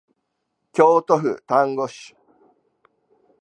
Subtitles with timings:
[0.73, 2.15] 京都府京丹後市